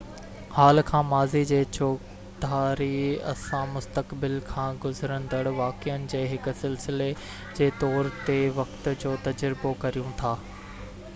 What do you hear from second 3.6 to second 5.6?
مسقتبل کان گذرندڙ